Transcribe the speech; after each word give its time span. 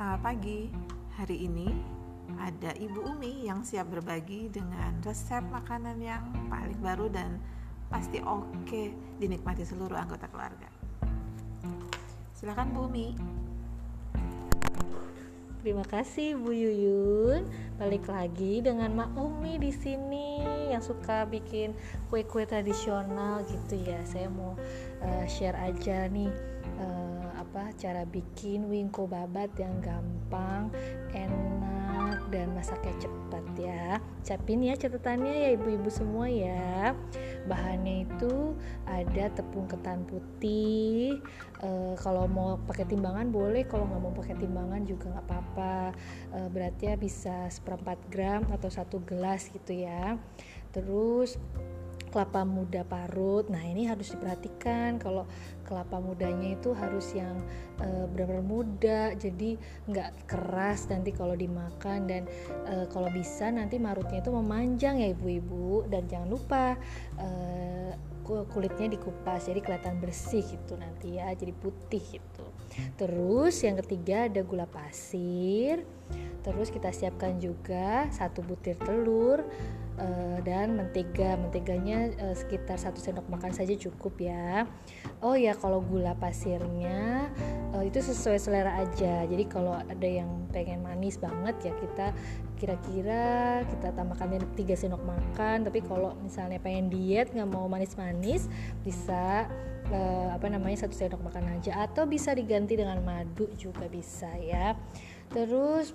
Selamat 0.00 0.32
pagi. 0.32 0.64
Hari 1.20 1.44
ini 1.44 1.68
ada 2.40 2.72
Ibu 2.72 3.04
Umi 3.12 3.44
yang 3.44 3.60
siap 3.60 3.92
berbagi 3.92 4.48
dengan 4.48 4.96
resep 5.04 5.44
makanan 5.52 6.00
yang 6.00 6.24
paling 6.48 6.80
baru 6.80 7.12
dan 7.12 7.36
pasti 7.92 8.16
oke 8.16 8.96
dinikmati 9.20 9.60
seluruh 9.60 10.00
anggota 10.00 10.24
keluarga. 10.32 10.72
Silakan 12.32 12.72
Bu 12.72 12.88
Umi. 12.88 13.12
Terima 15.60 15.84
kasih 15.84 16.40
Bu 16.40 16.56
Yuyun. 16.56 17.44
Balik 17.76 18.08
lagi 18.08 18.64
dengan 18.64 18.96
Mak 18.96 19.12
Umi 19.12 19.60
di 19.60 19.68
sini 19.68 20.40
yang 20.72 20.80
suka 20.80 21.28
bikin 21.28 21.76
kue-kue 22.08 22.48
tradisional 22.48 23.44
gitu 23.44 23.76
ya. 23.76 24.00
Saya 24.08 24.32
mau 24.32 24.56
uh, 25.04 25.24
share 25.28 25.60
aja 25.60 26.08
nih 26.08 26.32
uh, 26.80 27.28
apa 27.36 27.76
cara 27.76 28.08
bikin 28.08 28.72
wingko 28.72 29.04
babat 29.04 29.52
yang 29.60 29.76
gampang, 29.84 30.72
enak 31.12 32.24
dan 32.32 32.56
masaknya 32.56 32.96
cepat 32.96 33.44
ya. 33.60 34.00
Capin 34.24 34.64
ya 34.64 34.72
catatannya 34.80 35.44
ya 35.44 35.48
ibu-ibu 35.60 35.92
semua 35.92 36.24
ya. 36.32 36.96
Bahannya 37.48 38.08
itu 38.08 38.56
ada 38.84 39.32
tepung 39.32 39.68
ketan 39.70 40.04
putih. 40.04 41.20
E, 41.60 41.68
kalau 42.00 42.28
mau 42.28 42.60
pakai 42.68 42.84
timbangan 42.88 43.28
boleh, 43.32 43.64
kalau 43.64 43.88
nggak 43.88 44.02
mau 44.02 44.14
pakai 44.16 44.36
timbangan 44.36 44.82
juga 44.84 45.12
nggak 45.14 45.26
apa-apa. 45.28 45.76
E, 46.34 46.38
ya 46.80 46.94
bisa 46.96 47.48
seperempat 47.52 48.00
gram 48.08 48.48
atau 48.52 48.68
satu 48.68 49.00
gelas 49.04 49.48
gitu 49.52 49.72
ya. 49.72 50.16
Terus 50.70 51.36
kelapa 52.10 52.42
muda 52.42 52.82
parut. 52.82 53.46
Nah, 53.48 53.62
ini 53.62 53.86
harus 53.86 54.12
diperhatikan 54.12 54.98
kalau 54.98 55.24
kelapa 55.64 56.02
mudanya 56.02 56.58
itu 56.58 56.74
harus 56.74 57.14
yang 57.14 57.38
e, 57.78 57.86
benar-benar 58.10 58.44
muda, 58.44 59.00
jadi 59.14 59.54
nggak 59.86 60.26
keras 60.26 60.90
nanti 60.90 61.14
kalau 61.14 61.38
dimakan 61.38 62.10
dan 62.10 62.26
e, 62.66 62.90
kalau 62.90 63.06
bisa 63.14 63.48
nanti 63.54 63.78
marutnya 63.78 64.18
itu 64.18 64.34
memanjang 64.34 64.98
ya 64.98 65.14
ibu-ibu 65.14 65.86
dan 65.86 66.10
jangan 66.10 66.28
lupa 66.28 66.74
e, 67.16 67.28
kulitnya 68.30 68.94
dikupas 68.94 69.50
jadi 69.50 69.58
kelihatan 69.58 69.98
bersih 69.98 70.46
gitu 70.46 70.78
nanti 70.78 71.18
ya 71.18 71.30
jadi 71.34 71.50
putih 71.50 72.02
gitu. 72.18 72.46
Terus 72.94 73.66
yang 73.66 73.82
ketiga 73.82 74.30
ada 74.30 74.42
gula 74.46 74.66
pasir. 74.70 75.82
Terus 76.40 76.72
kita 76.72 76.88
siapkan 76.90 77.36
juga 77.36 78.08
satu 78.08 78.40
butir 78.40 78.76
telur 78.80 79.44
uh, 80.00 80.38
dan 80.42 80.74
mentega. 80.74 81.36
Menteganya 81.36 82.08
uh, 82.20 82.36
sekitar 82.36 82.80
satu 82.80 82.98
sendok 82.98 83.28
makan 83.28 83.52
saja 83.52 83.76
cukup 83.76 84.16
ya. 84.24 84.64
Oh 85.20 85.36
ya 85.36 85.52
kalau 85.52 85.84
gula 85.84 86.16
pasirnya 86.16 87.28
uh, 87.76 87.84
itu 87.84 88.00
sesuai 88.00 88.40
selera 88.40 88.80
aja. 88.80 89.28
Jadi 89.28 89.44
kalau 89.46 89.76
ada 89.76 90.08
yang 90.08 90.48
pengen 90.50 90.80
manis 90.80 91.20
banget 91.20 91.70
ya 91.70 91.72
kita 91.76 92.06
kira-kira 92.60 93.62
kita 93.68 93.92
tambahkan 93.92 94.40
3 94.40 94.56
sendok 94.80 95.04
makan. 95.04 95.68
Tapi 95.68 95.84
kalau 95.84 96.16
misalnya 96.24 96.58
pengen 96.58 96.88
diet 96.88 97.30
nggak 97.36 97.48
mau 97.48 97.68
manis-manis 97.68 98.48
bisa 98.82 99.48
apa 100.30 100.46
namanya 100.46 100.86
satu 100.86 100.94
sendok 100.94 101.18
makan 101.18 101.58
aja. 101.58 101.82
Atau 101.82 102.06
bisa 102.06 102.30
diganti 102.30 102.78
dengan 102.78 103.02
madu 103.02 103.50
juga 103.58 103.90
bisa 103.90 104.30
ya. 104.38 104.78
Terus 105.34 105.94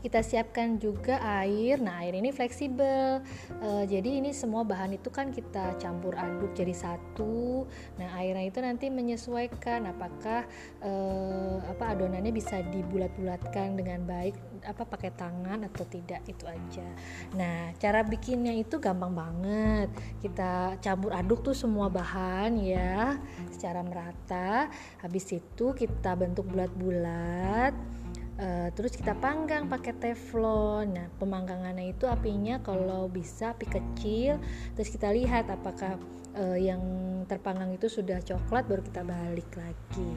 kita 0.00 0.24
siapkan 0.24 0.80
juga 0.80 1.20
air. 1.20 1.80
Nah 1.80 2.00
air 2.04 2.16
ini 2.16 2.32
fleksibel. 2.32 3.20
Uh, 3.60 3.84
jadi 3.84 4.20
ini 4.20 4.32
semua 4.32 4.64
bahan 4.64 4.96
itu 4.96 5.08
kan 5.12 5.32
kita 5.32 5.76
campur 5.76 6.16
aduk 6.16 6.52
jadi 6.56 6.72
satu. 6.72 7.68
Nah 8.00 8.16
airnya 8.20 8.48
itu 8.48 8.58
nanti 8.64 8.88
menyesuaikan 8.88 9.88
apakah 9.88 10.48
uh, 10.80 11.60
apa 11.68 11.96
adonannya 11.96 12.32
bisa 12.32 12.64
dibulat-bulatkan 12.72 13.76
dengan 13.76 14.04
baik 14.04 14.36
apa 14.64 14.84
pakai 14.84 15.12
tangan 15.16 15.64
atau 15.68 15.84
tidak 15.88 16.20
itu 16.28 16.44
aja. 16.44 16.88
Nah 17.36 17.72
cara 17.76 18.04
bikinnya 18.04 18.52
itu 18.56 18.80
gampang 18.80 19.12
banget. 19.12 19.88
Kita 20.20 20.80
campur 20.80 21.12
aduk 21.12 21.44
tuh 21.44 21.56
semua 21.56 21.92
bahan 21.92 22.56
ya 22.60 23.16
secara 23.52 23.84
merata. 23.84 24.68
Habis 25.00 25.36
itu 25.36 25.72
kita 25.76 26.16
bentuk 26.16 26.48
bulat-bulat 26.48 27.99
uh, 28.40 28.68
terus 28.72 28.96
kita 28.96 29.12
panggang 29.20 29.68
pakai 29.68 29.92
teflon. 30.00 30.96
Nah 30.96 31.06
pemanggangannya 31.20 31.92
itu 31.92 32.08
apinya 32.08 32.58
kalau 32.64 33.06
bisa 33.06 33.52
api 33.52 33.68
kecil 33.68 34.40
terus 34.74 34.88
kita 34.88 35.12
lihat 35.12 35.52
apakah 35.52 36.00
uh, 36.34 36.58
yang 36.58 36.80
terpanggang 37.28 37.70
itu 37.70 37.86
sudah 37.86 38.18
coklat 38.24 38.66
baru 38.66 38.82
kita 38.82 39.04
balik 39.04 39.50
lagi. 39.54 40.12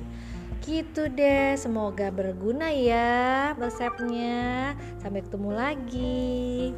Gitu 0.64 1.12
deh 1.12 1.60
semoga 1.60 2.10
berguna 2.10 2.72
ya 2.72 3.52
resepnya. 3.60 4.74
Sampai 5.04 5.22
ketemu 5.22 5.50
lagi. 5.52 6.72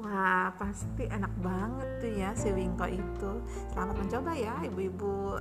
Wah, 0.00 0.48
pasti 0.56 1.04
enak 1.06 1.30
banget 1.44 1.88
tuh 2.00 2.12
ya 2.16 2.32
si 2.32 2.48
wingko 2.50 2.88
itu. 2.88 3.32
Selamat 3.70 4.00
mencoba 4.00 4.32
ya 4.32 4.56
ibu-ibu 4.64 5.36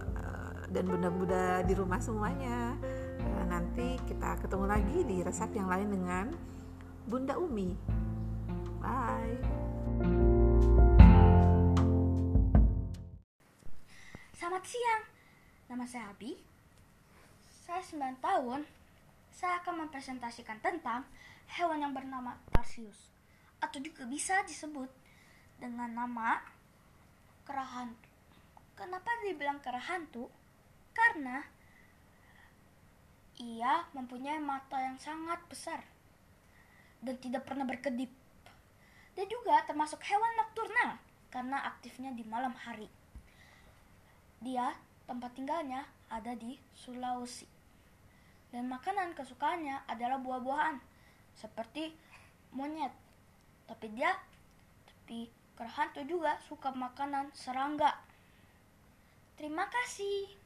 dan 0.70 0.86
bunda-bunda 0.86 1.66
di 1.66 1.74
rumah 1.74 1.98
semuanya. 1.98 2.78
Eh, 3.18 3.46
nanti 3.50 3.98
kita 4.06 4.38
ketemu 4.38 4.66
lagi 4.70 4.98
di 5.02 5.18
resep 5.26 5.50
yang 5.58 5.66
lain 5.66 5.90
dengan 5.90 6.26
Bunda 7.10 7.34
Umi. 7.42 7.74
Bye. 8.78 9.38
Selamat 14.38 14.64
siang. 14.64 15.04
Nama 15.74 15.86
saya 15.90 16.14
Abi. 16.14 16.38
Saya 17.66 17.82
9 17.82 18.22
tahun. 18.22 18.62
Saya 19.34 19.62
akan 19.66 19.88
mempresentasikan 19.88 20.62
tentang 20.62 21.06
hewan 21.50 21.82
yang 21.82 21.94
bernama 21.98 22.38
Tarsius 22.54 23.10
atau 23.60 23.82
juga 23.82 24.06
bisa 24.06 24.46
disebut 24.46 24.88
dengan 25.58 25.92
nama 25.92 26.40
kera. 27.44 27.90
Kenapa 28.78 29.10
dibilang 29.26 29.60
kera 29.60 29.82
hantu? 29.82 30.30
Karena 31.00 31.48
ia 33.40 33.88
mempunyai 33.96 34.44
mata 34.44 34.84
yang 34.84 35.00
sangat 35.00 35.40
besar 35.48 35.80
dan 37.00 37.16
tidak 37.24 37.48
pernah 37.48 37.64
berkedip. 37.64 38.12
Dia 39.16 39.26
juga 39.28 39.64
termasuk 39.64 40.04
hewan 40.04 40.36
nokturnal 40.36 41.00
karena 41.32 41.64
aktifnya 41.72 42.12
di 42.12 42.28
malam 42.28 42.52
hari. 42.52 42.92
Dia 44.44 44.76
tempat 45.08 45.32
tinggalnya 45.36 45.88
ada 46.12 46.36
di 46.36 46.60
Sulawesi. 46.76 47.48
Dan 48.50 48.68
makanan 48.68 49.14
kesukaannya 49.14 49.88
adalah 49.88 50.18
buah-buahan 50.20 50.82
seperti 51.38 51.94
monyet. 52.52 52.92
Tapi 53.70 53.88
dia 53.94 54.16
tapi 54.88 55.30
kerhantu 55.56 56.02
juga 56.06 56.40
suka 56.46 56.74
makanan 56.74 57.30
serangga. 57.36 57.94
Terima 59.38 59.70
kasih. 59.70 60.39